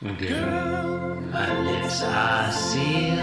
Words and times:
Girl, 0.00 1.20
my 1.32 1.60
lips 1.62 2.02
are 2.04 2.52
sealed. 2.52 3.18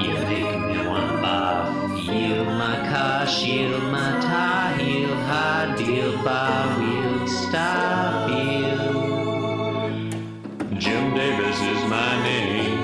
You 0.00 0.14
make 0.14 0.56
me 0.56 0.86
wanna 0.86 1.18
barf. 1.18 2.06
Yield 2.06 2.46
my 2.46 2.76
car, 2.88 3.26
shield 3.26 3.82
my 3.90 4.20
tie, 4.20 4.76
heel, 4.78 5.12
high 5.12 5.74
deal, 5.76 6.16
bar 6.22 6.78
wheel, 6.78 7.26
stop 7.26 8.30
you. 8.30 8.70
Jim 10.78 11.12
Davis 11.16 11.60
is 11.60 11.84
my 11.90 12.22
name. 12.22 12.78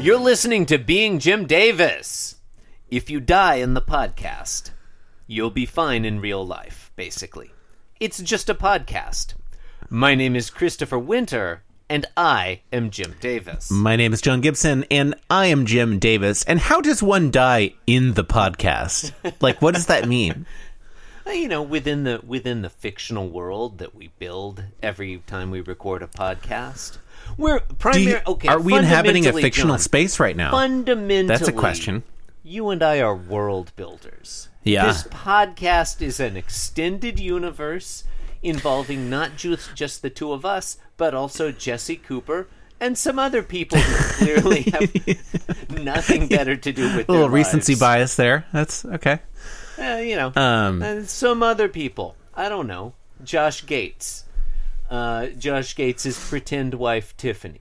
You're 0.00 0.16
listening 0.18 0.64
to 0.64 0.78
Being 0.78 1.18
Jim 1.18 1.44
Davis. 1.44 2.36
If 2.88 3.10
you 3.10 3.20
die 3.20 3.56
in 3.56 3.74
the 3.74 3.82
podcast, 3.82 4.70
you'll 5.26 5.50
be 5.50 5.66
fine 5.66 6.06
in 6.06 6.22
real 6.22 6.46
life, 6.46 6.90
basically. 6.96 7.50
It's 8.00 8.22
just 8.22 8.48
a 8.48 8.54
podcast. 8.54 9.34
My 9.90 10.14
name 10.14 10.36
is 10.36 10.50
Christopher 10.50 10.98
Winter, 10.98 11.62
and 11.88 12.04
I 12.16 12.60
am 12.72 12.90
Jim 12.90 13.14
Davis. 13.20 13.70
My 13.70 13.96
name 13.96 14.12
is 14.12 14.20
John 14.20 14.42
Gibson, 14.42 14.84
and 14.90 15.14
I 15.30 15.46
am 15.46 15.64
Jim 15.64 15.98
Davis. 15.98 16.44
And 16.44 16.60
how 16.60 16.82
does 16.82 17.02
one 17.02 17.30
die 17.30 17.72
in 17.86 18.12
the 18.14 18.24
podcast? 18.24 19.12
Like, 19.40 19.62
what 19.62 19.74
does 19.74 19.86
that 19.86 20.06
mean? 20.08 20.46
You 21.26 21.48
know, 21.48 21.62
within 21.62 22.04
the 22.04 22.20
within 22.26 22.62
the 22.62 22.70
fictional 22.70 23.28
world 23.28 23.78
that 23.78 23.94
we 23.94 24.08
build 24.18 24.64
every 24.82 25.22
time 25.26 25.50
we 25.50 25.60
record 25.60 26.02
a 26.02 26.06
podcast, 26.06 26.98
we're 27.36 27.60
primary. 27.60 28.12
you- 28.12 28.20
okay, 28.26 28.48
are 28.48 28.60
we 28.60 28.74
inhabiting 28.74 29.26
a 29.26 29.32
fictional 29.32 29.74
John, 29.76 29.80
space 29.80 30.18
right 30.18 30.36
now? 30.36 30.50
Fundamentally, 30.50 31.28
That's 31.28 31.48
a 31.48 31.52
question. 31.52 32.02
You 32.42 32.70
and 32.70 32.82
I 32.82 33.00
are 33.00 33.14
world 33.14 33.72
builders. 33.76 34.48
Yeah. 34.64 34.86
This 34.86 35.04
podcast 35.04 36.00
is 36.02 36.18
an 36.20 36.36
extended 36.36 37.20
universe 37.20 38.04
involving 38.42 39.10
not 39.10 39.36
just 39.36 39.74
just 39.74 40.02
the 40.02 40.10
two 40.10 40.32
of 40.32 40.44
us, 40.44 40.78
but 40.96 41.14
also 41.14 41.52
Jesse 41.52 41.96
Cooper 41.96 42.48
and 42.80 42.96
some 42.96 43.18
other 43.18 43.42
people 43.42 43.78
who 43.78 44.24
clearly 44.24 44.62
have 44.62 45.70
nothing 45.70 46.28
better 46.28 46.56
to 46.56 46.72
do 46.72 46.96
with 46.96 47.08
A 47.08 47.12
little 47.12 47.28
recency 47.28 47.74
bias 47.74 48.16
there. 48.16 48.46
That's 48.52 48.84
okay. 48.84 49.20
Uh, 49.78 49.96
you 49.96 50.16
know, 50.16 50.32
Um, 50.34 50.82
and 50.82 51.08
some 51.08 51.42
other 51.42 51.68
people. 51.68 52.16
I 52.34 52.48
don't 52.48 52.66
know. 52.66 52.94
Josh 53.24 53.66
Gates. 53.66 54.24
Uh, 54.90 55.26
Josh 55.26 55.74
Gates' 55.74 56.28
pretend 56.28 56.74
wife 56.74 57.16
Tiffany. 57.16 57.60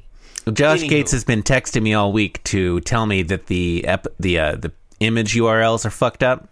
Josh 0.54 0.82
Anywho. 0.82 0.90
Gates 0.90 1.12
has 1.12 1.23
been 1.23 1.44
texting 1.44 1.82
me 1.82 1.94
all 1.94 2.14
week 2.14 2.42
to 2.46 2.80
tell 2.82 3.06
me 3.06 3.22
that 3.23 3.48
the 3.48 3.86
ep- 3.86 4.08
the 4.20 4.40
uh, 4.40 4.56
the 4.56 4.72
image 5.00 5.36
URLs 5.36 5.86
are 5.86 5.90
fucked 5.90 6.23
up, 6.23 6.48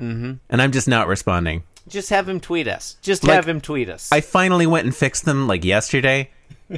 mm-hmm. 0.00 0.34
and 0.48 0.62
I'm 0.62 0.70
just 0.70 0.86
not 0.86 1.08
responding. 1.08 1.64
Just 1.88 2.10
have 2.10 2.28
him 2.28 2.40
tweet 2.40 2.66
us. 2.68 2.96
Just 3.02 3.24
Like, 3.24 3.36
have 3.36 3.48
him 3.48 3.60
tweet 3.60 3.88
us. 3.88 4.10
I 4.10 4.20
finally 4.20 4.66
went 4.66 4.84
and 4.86 4.94
fixed 4.94 5.24
them 5.24 5.46
like 5.46 5.64
yesterday. 5.64 6.30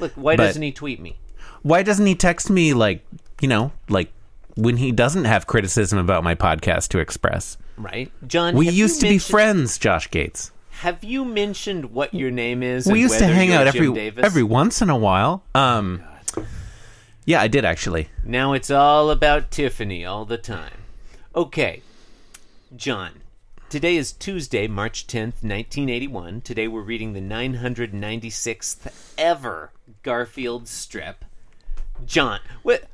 Look, 0.00 0.12
why 0.14 0.36
but- 0.36 0.46
doesn't 0.46 0.62
he 0.62 0.72
tweet 0.72 1.00
me? 1.00 1.16
Why 1.62 1.82
doesn't 1.82 2.06
he 2.06 2.14
text 2.16 2.50
me 2.50 2.74
like 2.74 3.04
you 3.40 3.46
know 3.48 3.70
like 3.88 4.10
when 4.56 4.76
he 4.78 4.90
doesn't 4.90 5.24
have 5.26 5.46
criticism 5.46 5.98
about 5.98 6.24
my 6.24 6.34
podcast 6.34 6.88
to 6.88 6.98
express? 6.98 7.56
Right, 7.76 8.10
John. 8.26 8.56
We 8.56 8.68
used 8.68 9.00
to 9.00 9.08
be 9.08 9.18
friends, 9.18 9.78
Josh 9.78 10.10
Gates. 10.10 10.50
Have 10.70 11.04
you 11.04 11.24
mentioned 11.24 11.92
what 11.92 12.12
your 12.12 12.30
name 12.32 12.62
is? 12.62 12.86
we 12.86 13.00
used 13.00 13.18
to 13.18 13.26
hang 13.26 13.52
out 13.52 13.72
Jim 13.72 13.82
every 13.84 13.94
Davis? 13.94 14.24
every 14.24 14.42
once 14.42 14.82
in 14.82 14.90
a 14.90 14.96
while. 14.96 15.44
Um, 15.54 16.02
yeah, 17.24 17.40
I 17.40 17.46
did 17.46 17.64
actually. 17.64 18.08
Now 18.24 18.52
it's 18.52 18.70
all 18.70 19.10
about 19.10 19.50
Tiffany 19.52 20.04
all 20.04 20.24
the 20.24 20.38
time. 20.38 20.78
Okay, 21.36 21.82
John. 22.76 23.21
Today 23.72 23.96
is 23.96 24.12
Tuesday, 24.12 24.66
March 24.68 25.06
10th, 25.06 25.40
1981. 25.42 26.42
Today 26.42 26.68
we're 26.68 26.82
reading 26.82 27.14
the 27.14 27.22
996th 27.22 28.92
ever 29.16 29.72
Garfield 30.02 30.68
strip. 30.68 31.24
John, 32.04 32.40
what 32.62 32.84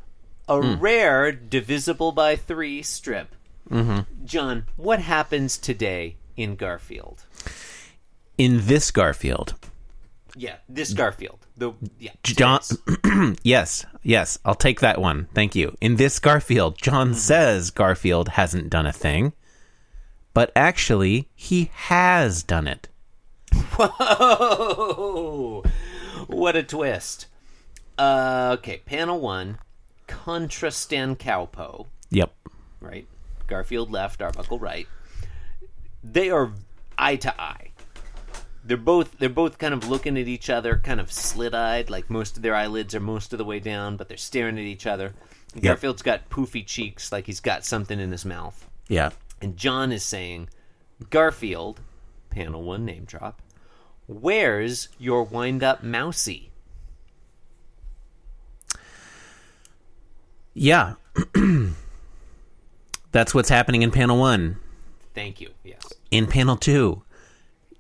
a 0.49 0.63
Hmm. 0.63 0.75
rare 0.79 1.33
divisible 1.33 2.13
by 2.13 2.37
3 2.37 2.81
strip. 2.85 3.35
Mm-hmm. 3.69 4.25
John, 4.25 4.67
what 4.77 5.01
happens 5.01 5.59
today 5.59 6.15
in 6.37 6.55
Garfield? 6.55 7.25
In 8.39 8.67
this 8.67 8.93
Garfield, 8.93 9.55
Yeah, 10.37 10.59
this 10.69 10.93
Garfield. 10.93 11.45
The 11.57 11.73
yeah, 11.99 12.13
John. 12.23 12.61
yes, 13.43 13.85
yes, 14.05 14.39
I'll 14.45 14.55
take 14.55 14.79
that 14.79 15.01
one. 15.01 15.27
Thank 15.35 15.57
you. 15.57 15.77
In 15.81 15.97
this 15.97 16.21
Garfield, 16.21 16.79
John 16.81 17.15
says 17.15 17.73
Garfield 17.73 18.29
hasn't 18.29 18.71
done 18.71 18.87
a 18.87 18.93
thing, 18.93 19.33
but 20.35 20.51
actually 20.57 21.29
he 21.35 21.71
has 21.75 22.43
done 22.43 22.67
it. 22.67 22.89
Whoa! 23.77 25.63
What 26.27 26.57
a 26.57 26.63
twist. 26.63 27.27
Uh, 27.97 28.57
okay, 28.59 28.79
panel 28.85 29.21
one. 29.21 29.59
Contra 30.07 30.71
Stan 30.71 31.17
Cowpo, 31.17 31.87
Yep. 32.11 32.33
right? 32.81 33.07
Garfield 33.47 33.91
left, 33.91 34.23
Arbuckle 34.23 34.59
right. 34.59 34.87
They 36.03 36.31
are 36.31 36.53
eye 36.97 37.17
to 37.17 37.41
eye. 37.41 37.73
They're 38.65 38.77
both 38.79 39.19
they're 39.19 39.29
both 39.29 39.59
kind 39.59 39.75
of 39.75 39.89
looking 39.89 40.17
at 40.19 40.27
each 40.29 40.49
other, 40.51 40.79
kind 40.83 41.01
of 41.01 41.13
slit 41.13 41.55
eyed, 41.55 41.91
like 41.91 42.09
most 42.09 42.37
of 42.37 42.43
their 42.43 42.55
eyelids 42.55 42.95
are 42.95 43.01
most 43.01 43.33
of 43.33 43.39
the 43.39 43.45
way 43.45 43.61
down, 43.61 43.97
but 43.97 44.09
they're 44.09 44.17
staring 44.17 44.57
at 44.59 44.65
each 44.65 44.87
other. 44.87 45.13
Garfield's 45.61 46.03
got 46.03 46.29
poofy 46.31 46.65
cheeks, 46.67 47.11
like 47.13 47.27
he's 47.27 47.41
got 47.41 47.65
something 47.65 47.99
in 48.01 48.11
his 48.13 48.25
mouth. 48.25 48.67
Yeah. 48.89 49.11
And 49.41 49.57
John 49.57 49.93
is 49.93 50.03
saying, 50.03 50.49
Garfield, 51.11 51.81
panel 52.31 52.63
one 52.63 52.85
name 52.85 53.05
drop, 53.05 53.41
where's 54.07 54.89
your 54.99 55.23
wind 55.25 55.63
up 55.63 55.83
mousy? 55.83 56.51
Yeah. 60.55 60.95
That's 63.13 63.35
what's 63.35 63.49
happening 63.49 63.83
in 63.83 63.91
panel 63.91 64.19
one. 64.19 64.59
Thank 65.15 65.41
you. 65.41 65.51
Yes. 65.65 65.93
In 66.11 66.27
panel 66.27 66.57
two, 66.57 67.03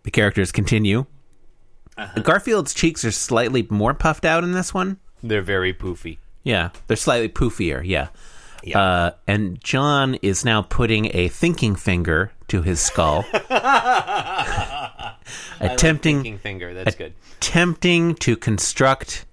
the 0.04 0.10
characters 0.10 0.52
continue. 0.52 1.06
Uh-huh. 1.96 2.20
Garfield's 2.20 2.72
cheeks 2.72 3.04
are 3.04 3.10
slightly 3.10 3.66
more 3.68 3.94
puffed 3.94 4.24
out 4.24 4.44
in 4.44 4.52
this 4.52 4.72
one. 4.72 4.98
They're 5.22 5.42
very 5.42 5.74
poofy. 5.74 6.18
Yeah, 6.44 6.70
they're 6.86 6.96
slightly 6.96 7.28
poofier. 7.28 7.82
Yeah. 7.84 8.08
Yeah. 8.64 8.80
Uh, 8.80 9.10
and 9.26 9.62
John 9.62 10.14
is 10.16 10.44
now 10.44 10.62
putting 10.62 11.14
a 11.14 11.28
thinking 11.28 11.74
finger 11.76 12.32
to 12.48 12.62
his 12.62 12.80
skull, 12.80 13.24
attempting 15.60 16.16
Thinking 16.22 16.38
finger. 16.38 16.74
That's 16.74 16.96
good. 16.96 17.14
attempting 17.36 18.14
to 18.16 18.36
construct 18.36 19.26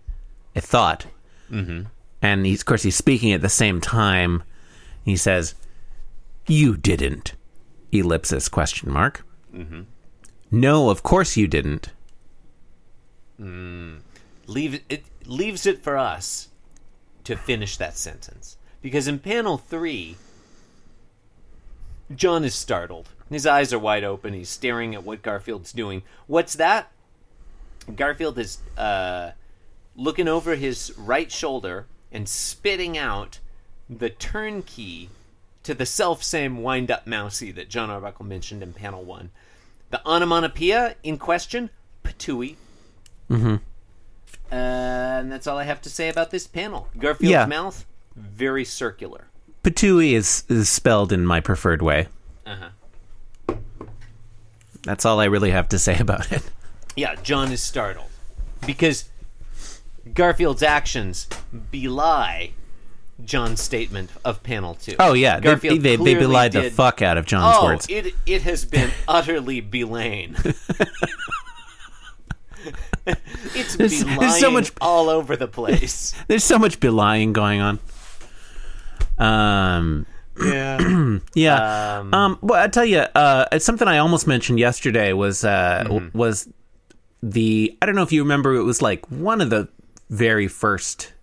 a 0.56 0.62
thought. 0.62 1.06
Mm-hmm. 1.52 1.84
And 2.22 2.46
he's, 2.46 2.62
of 2.62 2.66
course, 2.66 2.84
he's 2.84 2.96
speaking 2.96 3.32
at 3.34 3.42
the 3.42 3.50
same 3.50 3.82
time. 3.82 4.44
He 5.04 5.16
says, 5.18 5.56
"You 6.48 6.78
didn't." 6.78 7.34
Ellipsis 7.92 8.50
question 8.50 8.92
mark. 8.92 9.26
Mm-hmm. 9.54 9.82
No, 10.52 10.90
of 10.90 11.04
course 11.04 11.38
you 11.38 11.48
didn't. 11.48 11.90
Leave 14.48 14.82
it 14.90 15.04
leaves 15.26 15.66
it 15.66 15.84
for 15.84 15.98
us 15.98 16.50
to 17.24 17.36
finish 17.36 17.78
that 17.78 17.98
sentence 17.98 18.58
because 18.86 19.08
in 19.08 19.18
panel 19.18 19.58
three, 19.58 20.16
John 22.16 22.44
is 22.44 22.54
startled. 22.54 23.10
His 23.32 23.48
eyes 23.48 23.74
are 23.74 23.80
wide 23.80 24.04
open. 24.04 24.36
He's 24.36 24.48
staring 24.48 24.94
at 24.94 25.04
what 25.04 25.24
Garfield's 25.24 25.72
doing. 25.72 26.04
What's 26.28 26.54
that? 26.54 26.92
Garfield 27.96 28.38
is 28.38 28.60
uh, 28.78 29.32
looking 29.96 30.28
over 30.28 30.54
his 30.54 30.94
right 31.00 31.32
shoulder 31.32 31.88
and 32.12 32.30
spitting 32.30 32.96
out 32.96 33.40
the 33.90 34.12
turnkey 34.12 35.10
to 35.64 35.74
the 35.74 35.88
self 35.88 36.22
same 36.22 36.62
wind 36.62 36.92
up 36.92 37.08
mousy 37.08 37.52
that 37.54 37.70
John 37.70 37.90
Arbuckle 37.90 38.24
mentioned 38.28 38.62
in 38.62 38.72
panel 38.72 39.04
one. 39.04 39.32
The 39.90 40.00
onomatopoeia 40.06 40.94
in 41.02 41.18
question, 41.18 41.72
patooey. 42.04 42.58
Uh, 43.32 43.56
and 44.52 45.32
that's 45.32 45.48
all 45.48 45.58
I 45.58 45.64
have 45.64 45.82
to 45.82 45.90
say 45.90 46.08
about 46.08 46.30
this 46.30 46.46
panel. 46.46 46.88
Garfield's 47.00 47.32
Yeah. 47.32 47.48
mouth, 47.48 47.84
very 48.16 48.66
circular. 48.66 49.26
Patooey 49.64 50.12
is, 50.14 50.44
is 50.50 50.70
spelled 50.70 51.12
in 51.12 51.26
my 51.26 51.40
preferred 51.40 51.82
way. 51.82 52.08
Uh-huh. 52.46 52.70
That's 54.84 55.06
all 55.06 55.20
I 55.20 55.26
really 55.26 55.52
have 55.52 55.70
to 55.70 55.80
say 55.80 55.98
about 56.00 56.32
it. 56.32 56.44
Yeah, 56.96 57.16
John 57.16 57.52
is 57.52 57.62
startled 57.62 58.10
because 58.66 59.10
Garfield's 60.14 60.64
actions 60.64 61.28
belie 61.72 62.52
John's 63.24 63.62
statement 63.62 64.12
of 64.24 64.44
panel 64.44 64.76
two. 64.76 64.96
Oh 65.00 65.14
yeah, 65.14 65.38
they, 65.40 65.44
Garfield 65.44 65.80
they, 65.82 65.96
they 65.96 65.98
clearly 65.98 66.20
belied 66.28 66.52
the 66.52 66.70
fuck 66.70 67.02
out 67.02 67.18
of 67.18 67.26
John's 67.26 67.58
Oh, 67.60 67.66
words. 67.66 67.88
it 67.90 68.14
it 68.26 68.44
has 68.44 68.64
been 68.66 68.92
utterly 69.08 69.60
belain. 69.62 70.36
it's 73.56 73.76
There's- 73.76 74.04
belying 74.04 74.20
there's 74.20 74.40
so 74.40 74.52
much- 74.52 74.72
all 74.82 75.10
over 75.10 75.36
the 75.36 75.48
place. 75.48 76.14
There's 76.28 76.44
so 76.44 76.58
much 76.60 76.80
belying 76.80 77.34
going 77.34 77.62
on. 77.62 77.80
Um, 79.18 80.06
Yeah. 80.44 81.18
yeah. 81.34 82.04
Um, 82.12 82.38
well, 82.42 82.62
I 82.62 82.68
tell 82.68 82.86
you, 82.86 83.00
uh, 83.00 83.46
it's 83.52 83.66
something 83.66 83.88
I 83.88 84.00
almost 84.00 84.28
mentioned 84.28 84.60
yesterday 84.60 85.14
was 85.14 85.44
uh, 85.44 85.80
Mm-hmm. 85.86 85.88
w- 85.94 86.12
was 86.14 86.50
the 87.24 87.76
I 87.82 87.86
don't 87.86 87.96
know 87.96 88.04
if 88.04 88.12
you 88.12 88.22
remember 88.24 88.54
it 88.56 88.64
was 88.64 88.82
like 88.82 89.10
one 89.10 89.42
of 89.42 89.50
the 89.50 89.68
very 90.10 90.48
first 90.48 91.14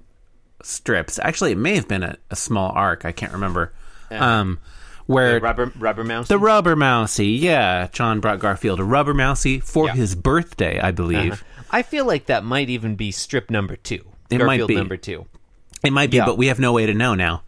strips. 0.63 1.19
Actually, 1.23 1.53
it 1.53 1.59
may 1.59 1.75
have 1.75 1.87
been 1.89 2.03
a, 2.03 2.17
a 2.31 2.37
small 2.37 2.71
arc. 2.75 3.05
I 3.05 3.13
can't 3.13 3.33
remember. 3.33 3.73
Um, 4.11 4.59
where 5.07 5.41
Rubber 5.41 5.73
Rubber 5.79 6.05
Mouse. 6.05 6.29
the 6.29 6.39
rubber 6.39 6.77
mousey, 6.77 7.29
yeah, 7.41 7.89
John 7.93 8.21
brought 8.21 8.39
Garfield 8.41 8.79
a 8.81 8.85
rubber 8.85 9.15
mousey 9.15 9.59
for 9.61 9.87
Yeah. 9.87 9.95
his 9.95 10.15
birthday, 10.15 10.79
I 10.81 10.91
believe. 10.91 11.43
I 11.71 11.83
feel 11.83 12.07
like 12.07 12.27
that 12.27 12.45
might 12.45 12.69
even 12.71 12.95
be 12.97 13.11
strip 13.11 13.51
number 13.51 13.77
two. 13.77 14.05
It 14.31 14.39
might 14.45 14.67
be. 14.67 14.75
number 14.77 14.97
two. 14.99 15.27
It 15.83 15.93
might 15.93 16.11
be, 16.11 16.19
Yeah. 16.19 16.27
but 16.27 16.37
we 16.39 16.47
have 16.49 16.59
no 16.61 16.73
way 16.73 16.87
to 16.87 16.95
know 16.95 17.15
now. 17.15 17.43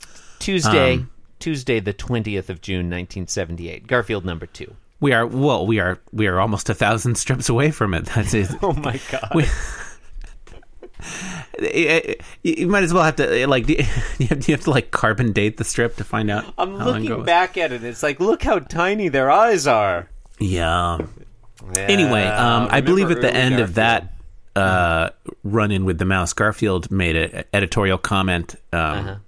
Tuesday, 0.44 0.94
Um, 0.94 1.10
Tuesday, 1.38 1.80
the 1.80 1.92
twentieth 1.92 2.50
of 2.50 2.60
June, 2.60 2.88
nineteen 2.90 3.26
seventy-eight. 3.26 3.86
Garfield 3.86 4.24
number 4.24 4.46
two. 4.46 4.74
We 5.00 5.12
are 5.12 5.26
well, 5.26 5.66
we 5.66 5.80
are 5.80 5.98
we 6.12 6.26
are 6.26 6.38
almost 6.40 6.68
a 6.70 6.74
thousand 6.74 7.16
strips 7.16 7.48
away 7.48 7.70
from 7.70 7.94
it. 7.94 8.04
That's 8.14 8.34
it. 8.34 8.50
Oh 8.62 8.72
my 8.74 9.00
god! 9.10 9.30
We- 9.34 9.46
you 11.60 12.14
you 12.42 12.66
might 12.66 12.82
as 12.82 12.92
well 12.94 13.02
have 13.02 13.16
to 13.16 13.46
like 13.46 13.68
you 13.68 13.82
have, 13.82 14.18
do 14.18 14.24
you 14.52 14.54
have 14.56 14.64
to 14.64 14.70
like 14.70 14.90
carbon 14.90 15.32
date 15.32 15.56
the 15.56 15.64
strip 15.64 15.96
to 15.96 16.04
find 16.04 16.30
out 16.30 16.44
I'm 16.56 16.76
looking 16.76 17.24
back 17.24 17.56
at 17.58 17.72
it. 17.72 17.84
It's 17.84 18.02
like, 18.02 18.20
look 18.20 18.42
how 18.42 18.58
tiny 18.60 19.08
their 19.08 19.30
eyes 19.30 19.66
are. 19.66 20.08
yeah 20.38 20.98
anyway 21.76 22.24
um 22.26 22.68
i 22.70 22.80
believe 22.82 23.10
at 23.10 23.20
the 23.22 23.34
end 23.34 23.58
of 23.60 23.74
that 23.74 24.12
uh 24.56 25.10
run 25.44 25.70
in 25.70 25.84
with 25.84 25.98
the 25.98 26.04
mouse 26.04 26.32
garfield 26.32 26.90
made 26.90 27.16
an 27.16 27.44
editorial 27.54 27.96
comment 27.96 28.54
um 28.72 29.20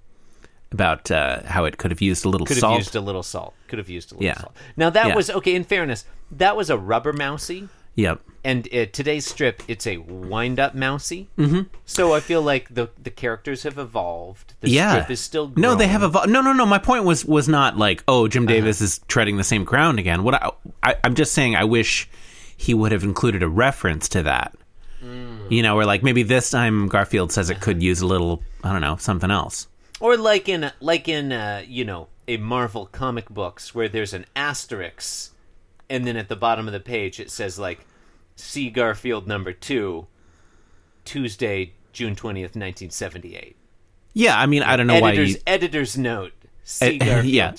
about 0.71 1.09
uh 1.11 1.41
how 1.43 1.65
it 1.65 1.77
could 1.77 1.91
have 1.91 2.01
used 2.01 2.25
a 2.25 2.29
little 2.29 2.45
Uh-huh. 2.45 2.53
Could 2.55 2.57
have 2.57 2.69
salt 2.69 2.77
used 2.79 2.95
a 2.95 3.01
little 3.01 3.23
salt. 3.23 3.53
Could 3.67 3.79
have 3.79 3.89
used 3.89 4.11
a 4.11 4.15
little 4.15 4.25
Yeah. 4.25 4.37
salt. 4.39 4.55
Now 4.75 4.89
that 4.89 5.07
Yeah. 5.07 5.15
was 5.15 5.29
okay. 5.29 5.55
In 5.55 5.63
fairness, 5.63 6.05
that 6.31 6.55
was 6.57 6.69
a 6.69 6.77
rubber 6.77 7.13
mousey, 7.13 7.69
yep 7.95 8.19
and 8.43 8.67
uh, 8.73 8.85
today's 8.93 9.25
strip 9.25 9.61
it's 9.67 9.85
a 9.87 9.97
wind-up 9.97 10.73
mousey. 10.75 11.27
Mm-hmm. 11.37 11.61
So 11.85 12.13
I 12.13 12.19
feel 12.19 12.41
like 12.41 12.67
the 12.73 12.89
the 13.01 13.09
characters 13.09 13.63
have 13.63 13.77
evolved. 13.77 14.53
The 14.61 14.69
yeah 14.69 14.91
strip 14.91 15.11
is 15.11 15.19
still 15.19 15.51
no 15.55 15.73
they 15.75 15.87
have 15.87 16.03
evolved 16.03 16.29
no 16.29 16.41
no 16.41 16.53
no 16.53 16.65
my 16.65 16.77
point 16.77 17.03
was 17.05 17.25
was 17.25 17.47
not 17.47 17.77
like 17.77 18.03
oh 18.07 18.27
jim 18.27 18.43
Uh-huh. 18.43 18.53
davis 18.53 18.81
is 18.81 18.99
treading 19.07 19.37
the 19.37 19.43
same 19.43 19.63
ground 19.63 19.99
again 19.99 20.23
what 20.23 20.35
I, 20.35 20.51
I 20.83 20.95
i'm 21.03 21.15
just 21.15 21.31
saying 21.33 21.55
i 21.55 21.63
wish 21.63 22.07
he 22.55 22.73
would 22.73 22.91
have 22.91 23.03
included 23.03 23.41
a 23.43 23.47
reference 23.47 24.07
to 24.09 24.23
that 24.23 24.53
Mm. 25.03 25.51
you 25.51 25.61
know 25.61 25.75
where 25.75 25.85
like 25.85 26.01
maybe 26.01 26.23
this 26.23 26.49
time 26.49 26.87
garfield 26.87 27.31
says 27.31 27.51
it 27.51 27.61
could 27.61 27.83
use 27.83 28.01
a 28.01 28.07
little 28.07 28.41
i 28.63 28.71
don't 28.71 28.81
know 28.81 28.95
something 28.97 29.29
else 29.29 29.67
or 29.99 30.17
like 30.17 30.47
in 30.49 30.71
like 30.79 31.07
in 31.07 31.31
uh, 31.31 31.63
you 31.67 31.85
know 31.85 32.07
a 32.27 32.37
Marvel 32.37 32.85
comic 32.85 33.29
books 33.29 33.73
where 33.73 33.87
there's 33.89 34.13
an 34.13 34.25
asterisk, 34.35 35.33
and 35.89 36.05
then 36.05 36.17
at 36.17 36.27
the 36.29 36.35
bottom 36.35 36.67
of 36.67 36.73
the 36.73 36.79
page 36.79 37.19
it 37.19 37.29
says 37.31 37.57
like, 37.57 37.85
"See 38.35 38.69
Garfield 38.69 39.27
number 39.27 39.53
two, 39.53 40.07
Tuesday, 41.05 41.73
June 41.93 42.15
twentieth, 42.15 42.55
nineteen 42.55 42.89
seventy-eight." 42.89 43.55
yeah 44.13 44.39
i 44.39 44.47
mean 44.47 44.63
i 44.63 44.75
don't 44.75 44.87
know 44.87 44.99
why 44.99 45.09
Editor's 45.11 45.33
you 45.35 45.41
editor's 45.45 45.97
note. 45.97 46.33
See 46.63 46.85
Eh, 46.99 47.05
Garfield. 47.05 47.25
yeah. 47.25 47.53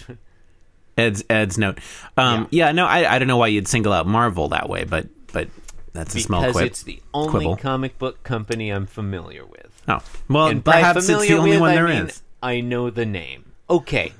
ed's 0.96 1.22
ed's 1.30 1.56
note 1.56 1.78
um 2.16 2.48
yeah, 2.50 2.72
no 2.72 2.84
I, 2.84 3.14
I 3.14 3.18
don't 3.20 3.28
know 3.28 3.36
why 3.36 3.46
you'd 3.46 3.68
single 3.68 3.92
out 3.92 4.08
marvel 4.08 4.48
that 4.48 4.68
way 4.68 4.82
but 4.82 5.06
but 5.32 5.48
that's 5.92 6.16
a 6.16 6.20
small 6.20 6.40
because 6.44 6.60
it's 6.62 6.82
the 6.82 7.00
only 7.14 7.30
quibble. 7.30 7.56
comic 7.58 7.96
book 7.98 8.24
company 8.24 8.70
I'm 8.70 8.86
familiar 8.86 9.44
with. 9.46 9.82
oh 9.86 10.00
well 10.28 10.46
and 10.48 10.64
perhaps 10.64 11.08
it's 11.08 11.28
the 11.28 11.34
only 11.36 11.50
with, 11.52 11.60
one 11.60 11.70
I 11.70 11.74
there 11.76 11.88
is. 11.88 12.22
I 12.42 12.60
know 12.60 12.90
the 12.90 13.06
name. 13.06 13.52
Okay, 13.68 14.12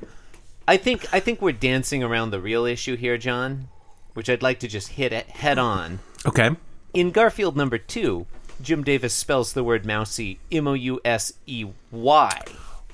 I 0.67 0.77
think 0.77 1.07
I 1.13 1.21
think 1.21 1.41
we're 1.41 1.53
dancing 1.53 2.03
around 2.03 2.31
the 2.31 2.41
real 2.41 2.65
issue 2.67 2.97
here, 2.97 3.17
John, 3.19 3.69
which 4.15 4.29
I'd 4.29 4.43
like 4.43 4.59
to 4.61 4.69
just 4.69 4.89
hit 4.89 5.13
it 5.13 5.27
head 5.29 5.59
on. 5.59 6.01
okay 6.27 6.51
In 6.93 7.11
Garfield 7.11 7.57
number 7.57 7.79
two, 7.79 8.27
Jim 8.61 8.83
Davis 8.83 9.15
spells 9.15 9.53
the 9.53 9.63
word 9.65 9.87
mousy 9.87 10.39
M 10.51 10.67
O 10.69 10.75
U 10.75 11.01
S 11.05 11.33
E 11.47 11.65
Y. 11.93 12.41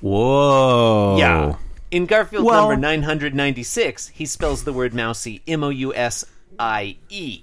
whoa 0.01 1.15
Yeah. 1.17 1.55
In 1.91 2.05
Garfield 2.05 2.45
Well- 2.45 2.67
number 2.69 2.75
996, 2.81 4.09
he 4.09 4.25
spells 4.25 4.63
the 4.63 4.73
word 4.73 4.93
mousy 4.93 5.41
M 5.47 5.63
O 5.63 5.69
U 5.69 5.93
S 5.93 6.23
I 6.59 6.97
E. 7.09 7.41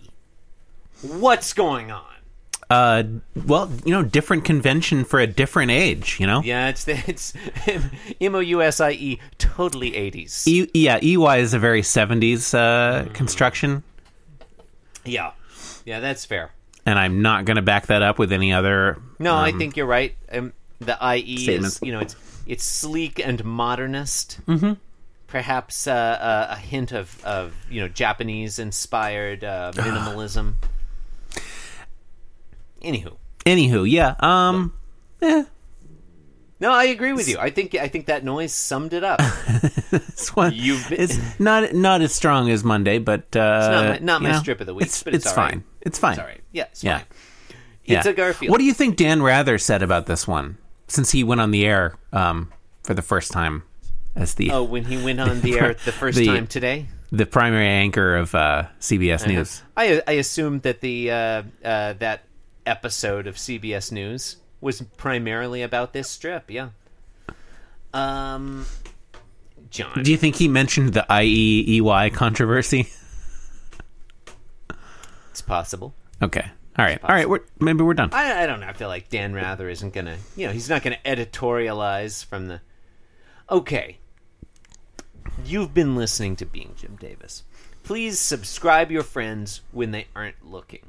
What's 1.02 1.52
going 1.52 1.90
on? 1.90 2.04
Uh 2.72 3.02
well 3.46 3.70
you 3.84 3.92
know 3.92 4.02
different 4.02 4.44
convention 4.44 5.04
for 5.04 5.18
a 5.20 5.26
different 5.26 5.70
age 5.70 6.18
you 6.20 6.26
know 6.26 6.40
Yeah, 6.42 6.68
it's 6.68 6.86
it's 6.88 7.34
M 8.20 8.34
O 8.34 8.38
U 8.40 8.62
S 8.62 8.80
I 8.80 8.92
E, 8.92 9.18
totally 9.38 9.90
80s. 9.92 10.46
E- 10.46 10.70
yeah 10.74 10.98
ey 11.02 11.40
is 11.40 11.52
a 11.54 11.58
very 11.58 11.82
70s 11.82 12.54
uh 12.54 13.08
construction 13.12 13.82
Yeah, 15.04 15.32
yeah, 15.84 16.00
that's 16.00 16.24
fair. 16.24 16.50
and 16.86 16.98
i'm 16.98 17.22
not 17.22 17.44
going 17.44 17.56
to 17.56 17.62
back 17.62 17.86
that 17.86 18.02
up 18.02 18.18
with 18.18 18.32
any 18.32 18.52
other 18.52 18.96
No, 19.18 19.34
I 19.34 19.50
um, 19.50 19.58
think 19.58 19.76
you're 19.76 19.86
right. 19.98 20.14
Um, 20.32 20.52
the 20.80 20.96
IE 21.16 21.48
is, 21.48 21.78
you 21.82 21.92
know, 21.92 22.00
it's 22.00 22.16
it's 22.46 22.64
sleek 22.64 23.20
and 23.24 23.44
modernist. 23.44 24.40
Mm-hmm. 24.48 24.72
Perhaps 25.28 25.86
uh, 25.86 25.92
uh, 25.92 26.46
a 26.50 26.56
hint 26.56 26.90
of, 26.92 27.24
of 27.24 27.54
you 27.70 27.80
know 27.80 27.88
Japanese 27.88 28.58
inspired 28.58 29.44
uh, 29.44 29.70
minimalism. 29.76 30.54
Anywho, 32.84 33.16
anywho 33.46 33.88
yeah 33.88 34.14
um 34.20 34.72
eh, 35.20 35.44
no, 36.60 36.70
I 36.72 36.84
agree 36.84 37.12
with 37.12 37.28
you. 37.28 37.38
I 37.40 37.50
think 37.50 37.74
I 37.74 37.88
think 37.88 38.06
that 38.06 38.22
noise 38.24 38.52
summed 38.52 38.92
it 38.92 39.02
up. 39.02 39.18
this 39.90 40.34
one 40.36 40.52
You've 40.54 40.88
been- 40.88 41.00
it's 41.00 41.18
not 41.40 41.72
not 41.74 42.02
as 42.02 42.14
strong 42.14 42.50
as 42.50 42.62
monday 42.62 42.98
but 42.98 43.34
uh 43.34 43.40
not 43.70 43.84
my- 43.88 43.98
not 43.98 44.22
my 44.22 44.30
know, 44.32 44.38
strip 44.38 44.60
of 44.60 44.66
the 44.66 44.74
week, 44.74 44.86
it's, 44.86 45.02
but 45.02 45.14
it's 45.14 45.26
right. 45.26 45.34
fine 45.34 45.64
it's 45.80 45.98
fine 45.98 46.12
It's 46.12 46.20
all 46.20 46.26
right. 46.26 46.40
Yeah, 46.52 46.64
it's 46.70 46.84
Yeah. 46.84 46.98
fine. 46.98 47.06
Yeah. 47.84 47.98
It's 47.98 48.06
a 48.06 48.12
Garfield. 48.12 48.50
what 48.52 48.58
do 48.58 48.64
you 48.64 48.74
think 48.74 48.96
dan 48.96 49.22
rather 49.22 49.58
said 49.58 49.82
about 49.82 50.06
this 50.06 50.26
one 50.28 50.56
since 50.86 51.10
he 51.10 51.24
went 51.24 51.40
on 51.40 51.50
the 51.50 51.66
air 51.66 51.94
um 52.12 52.52
for 52.84 52.94
the 52.94 53.02
first 53.02 53.32
time 53.32 53.64
as 54.14 54.34
the 54.34 54.52
Oh, 54.52 54.62
when 54.62 54.84
he 54.84 55.02
went 55.02 55.18
on 55.20 55.40
the 55.46 55.58
air 55.58 55.74
the 55.84 55.90
first 55.92 56.16
The- 56.18 56.26
time 56.26 56.46
today. 56.46 56.86
the 57.10 57.26
primary 57.26 57.66
anchor 57.66 58.14
of 58.16 58.34
uh 58.36 58.66
cbs 58.80 59.26
news 59.26 59.62
I 59.76 60.00
I 60.06 60.12
assumed 60.12 60.62
that 60.62 60.80
the 60.80 61.10
uh, 61.10 61.42
uh, 61.64 61.92
that 61.98 62.22
episode 62.66 63.26
of 63.26 63.36
CBS 63.36 63.92
News 63.92 64.36
was 64.60 64.82
primarily 64.96 65.62
about 65.62 65.92
this 65.92 66.08
strip. 66.08 66.50
Yeah. 66.50 66.70
Um, 67.92 68.66
John, 69.70 70.02
do 70.02 70.10
you 70.10 70.16
think 70.16 70.36
he 70.36 70.48
mentioned 70.48 70.92
the 70.92 71.04
iey 71.08 72.12
controversy 72.12 72.88
it's 75.30 75.42
possible. 75.42 75.94
okay 76.22 76.50
all 76.78 76.84
right 76.84 76.98
all 77.02 77.14
right 77.14 77.28
we're, 77.28 77.40
maybe 77.58 77.82
we're 77.82 77.92
done 77.94 78.10
I, 78.12 78.42
I 78.42 78.46
don't 78.46 78.60
know. 78.60 78.66
I 78.66 78.72
feel 78.72 78.88
like 78.88 79.10
Dan 79.10 79.34
Rather 79.34 79.68
isn't 79.68 79.92
gonna. 79.92 80.16
You 80.36 80.46
know, 80.46 80.52
he's 80.52 80.70
not 80.70 80.82
gonna 80.82 80.98
editorialize 81.04 82.24
from 82.24 82.48
the. 82.48 82.60
Okay. 83.50 83.98
You've 85.44 85.74
been 85.74 85.96
listening 85.96 86.36
to 86.36 86.46
Being 86.46 86.74
Jim 86.76 86.96
Davis. 86.96 87.44
Please 87.82 88.18
subscribe 88.18 88.90
your 88.90 89.02
friends 89.02 89.60
when 89.72 89.90
they 89.90 90.06
aren't 90.14 90.46
looking. 90.46 90.80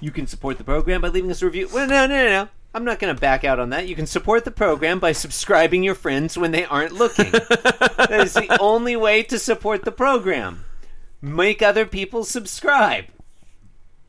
You 0.00 0.10
can 0.10 0.26
support 0.26 0.58
the 0.58 0.64
program 0.64 1.00
by 1.00 1.08
leaving 1.08 1.30
us 1.30 1.42
a 1.42 1.46
review. 1.46 1.68
Well, 1.72 1.86
no, 1.86 2.06
no, 2.06 2.14
no, 2.24 2.28
no. 2.28 2.48
I'm 2.74 2.84
not 2.84 2.98
going 2.98 3.14
to 3.14 3.20
back 3.20 3.44
out 3.44 3.60
on 3.60 3.70
that. 3.70 3.86
You 3.86 3.94
can 3.94 4.06
support 4.06 4.44
the 4.44 4.50
program 4.50 4.98
by 4.98 5.12
subscribing 5.12 5.84
your 5.84 5.94
friends 5.94 6.36
when 6.36 6.50
they 6.50 6.64
aren't 6.64 6.92
looking. 6.92 7.30
that 7.30 8.08
is 8.10 8.32
the 8.34 8.58
only 8.60 8.96
way 8.96 9.22
to 9.24 9.38
support 9.38 9.84
the 9.84 9.92
program. 9.92 10.64
Make 11.22 11.62
other 11.62 11.86
people 11.86 12.24
subscribe. 12.24 13.04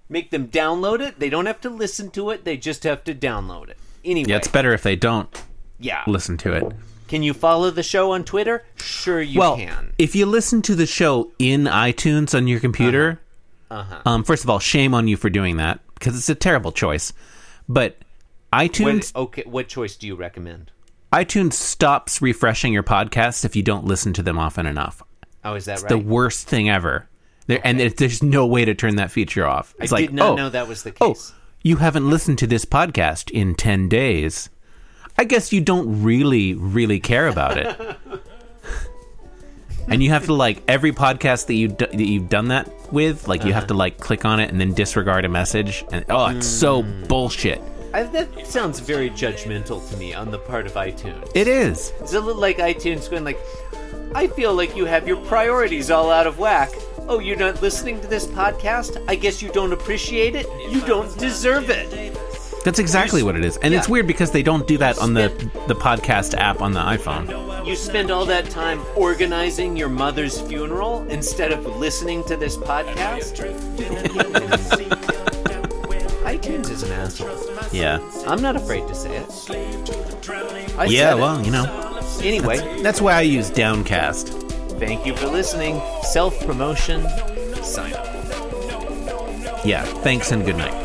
Make 0.10 0.32
them 0.32 0.48
download 0.48 1.00
it. 1.00 1.20
They 1.20 1.30
don't 1.30 1.46
have 1.46 1.62
to 1.62 1.70
listen 1.70 2.10
to 2.12 2.32
it. 2.32 2.44
They 2.44 2.58
just 2.58 2.84
have 2.84 3.04
to 3.06 3.13
download 3.15 3.70
it. 3.70 3.77
Anyway, 4.04 4.30
yeah 4.30 4.38
it's 4.38 4.48
better 4.48 4.74
if 4.74 4.84
they 4.84 4.96
don't 4.96 5.44
yeah. 5.80 6.04
listen 6.06 6.38
to 6.38 6.54
it 6.54 6.72
Can 7.08 7.24
you 7.24 7.34
follow 7.34 7.72
the 7.72 7.82
show 7.82 8.12
on 8.12 8.24
Twitter? 8.24 8.63
Sure, 8.77 9.20
you 9.22 9.39
well, 9.39 9.56
can. 9.58 9.94
if 9.98 10.15
you 10.15 10.25
listen 10.27 10.62
to 10.63 10.75
the 10.75 10.86
show 10.86 11.32
in 11.39 11.63
iTunes 11.63 12.36
on 12.36 12.48
your 12.48 12.60
computer, 12.60 13.10
Uh-huh. 13.10 13.22
Um, 13.72 14.24
first 14.24 14.43
of 14.43 14.50
all, 14.50 14.60
shame 14.60 14.93
on 14.93 15.07
you 15.07 15.17
for 15.17 15.29
doing 15.29 15.57
that 15.57 15.79
because 15.95 16.15
it's 16.17 16.29
a 16.29 16.36
terrible 16.36 16.72
choice. 16.72 17.13
But 17.67 17.98
iTunes, 18.53 19.13
What, 19.13 19.22
okay, 19.24 19.43
what 19.45 19.67
choice 19.67 19.95
do 19.95 20.07
you 20.07 20.15
recommend? 20.15 20.72
iTunes 21.12 21.53
stops 21.53 22.22
refreshing 22.22 22.74
your 22.74 22.84
podcasts 22.84 23.45
if 23.45 23.55
you 23.55 23.63
don't 23.63 23.86
listen 23.86 24.13
to 24.13 24.24
them 24.24 24.38
often 24.38 24.65
enough. 24.65 25.01
Oh, 25.43 25.53
is 25.55 25.65
that 25.65 25.81
right? 25.81 25.89
The 25.89 25.98
worst 25.98 26.48
thing 26.48 26.69
ever. 26.69 27.07
There, 27.48 27.62
And 27.63 27.79
it, 27.79 27.98
there's 27.98 28.24
no 28.24 28.45
way 28.48 28.65
to 28.65 28.74
turn 28.74 28.95
that 28.95 29.12
feature 29.12 29.45
off. 29.45 29.75
It's 29.79 29.91
I 29.93 29.98
like, 29.98 30.05
did 30.07 30.15
not 30.15 30.31
oh, 30.31 30.36
know 30.36 30.50
that 30.50 30.67
was 30.67 30.84
the 30.84 30.91
case. 30.91 31.31
oh, 31.34 31.36
you 31.62 31.77
haven't 31.77 32.10
listened 32.10 32.39
to 32.39 32.48
this 32.48 32.65
podcast 32.65 33.29
in 33.31 33.55
10 33.55 33.88
days. 33.88 34.50
I 35.17 35.24
guess 35.24 35.53
you 35.53 35.62
don't 35.62 36.03
really, 36.03 36.53
really 36.55 37.00
care 37.00 37.27
about 37.27 37.57
it. 37.57 37.98
and 39.88 40.04
you 40.04 40.10
have 40.10 40.25
to 40.25 40.34
like 40.34 40.62
every 40.68 40.92
podcast 40.92 41.48
that 41.48 41.56
you 41.56 41.70
d- 41.70 41.86
that 41.86 42.08
you've 42.08 42.30
done 42.30 42.50
that 42.50 42.70
with, 42.92 43.27
like 43.27 43.44
you 43.44 43.54
have 43.54 43.63
uh-huh. 43.63 43.68
to 43.68 43.74
like 43.75 43.98
click 43.98 44.25
on 44.25 44.39
it 44.39 44.50
and 44.51 44.60
then 44.60 44.74
disregard 44.74 45.25
a 45.25 45.30
message, 45.30 45.86
and 45.92 46.06
oh, 46.10 46.27
it's 46.27 46.48
so 46.48 46.84
hmm. 46.84 47.04
bullshit. 47.06 47.62
I, 47.94 48.04
that 48.04 48.46
sounds 48.46 48.82
very 48.82 49.10
judgmental 49.10 49.89
to 49.89 49.98
me 49.98 50.13
on 50.13 50.30
the 50.30 50.38
part 50.39 50.65
of 50.65 50.74
iTunes. 50.74 51.32
It 51.34 51.48
is. 51.48 51.94
It's 52.01 52.13
a 52.13 52.20
little 52.20 52.42
like 52.42 52.58
iTunes 52.58 53.10
going 53.10 53.24
like, 53.24 53.39
I 54.13 54.27
feel 54.27 54.54
like 54.54 54.75
you 54.75 54.84
have 54.84 55.08
your 55.08 55.15
priorities 55.27 55.89
all 55.89 56.12
out 56.12 56.27
of 56.27 56.38
whack. 56.38 56.72
Oh, 57.08 57.20
you're 57.20 57.38
not 57.38 57.62
listening 57.62 58.01
to 58.01 58.08
this 58.08 58.27
podcast? 58.27 59.01
I 59.08 59.15
guess 59.15 59.42
you 59.42 59.50
don't 59.50 59.72
appreciate 59.72 60.36
it? 60.36 60.46
You 60.70 60.82
don't 60.82 61.18
deserve 61.18 61.70
it. 61.70 62.18
That's 62.65 62.80
exactly 62.80 63.24
what 63.24 63.38
it 63.38 63.46
is. 63.46 63.56
And 63.58 63.74
it's 63.74 63.88
Yeah. 63.88 63.92
weird 63.94 64.08
because 64.08 64.32
they 64.32 64.44
don't 64.44 64.68
do 64.68 64.77
that 64.80 64.98
on 64.98 65.13
the 65.13 65.30
the 65.68 65.75
podcast 65.75 66.34
app 66.34 66.62
on 66.62 66.74
the 66.74 66.82
iPhone. 66.82 67.30
You 67.65 67.75
spend 67.75 68.12
all 68.12 68.25
that 68.25 68.50
time 68.51 68.81
organizing 68.95 69.75
your 69.75 69.89
mother's 69.89 70.39
funeral 70.41 71.05
instead 71.10 71.51
of 71.51 71.65
listening 71.65 72.24
to 72.25 72.38
this 72.38 72.55
podcast? 72.57 73.36
iTunes 76.25 76.69
is 76.69 76.84
an 76.84 76.91
asshole. 76.91 77.29
Yeah. 77.72 78.00
I'm 78.27 78.41
not 78.41 78.55
afraid 78.55 78.88
to 78.88 78.95
say 78.95 79.15
it. 79.17 79.25
I 80.77 80.86
Yeah, 80.86 81.10
said 81.12 81.17
it. 81.17 81.22
well, 81.22 81.43
you 81.43 81.51
know. 81.51 82.00
Anyway, 82.22 82.81
That's 82.84 83.01
why 83.01 83.13
I 83.13 83.22
use 83.22 83.50
Downcast. 83.50 84.29
thank 84.79 85.05
you 85.05 85.15
for 85.15 85.27
listening. 85.27 85.81
Self 86.03 86.39
promotion, 86.45 87.01
sign 87.63 87.93
up. 87.93 88.05
Yeah. 89.65 89.84
Thanks 90.03 90.31
and 90.31 90.45
good 90.45 90.57
night. 90.57 90.85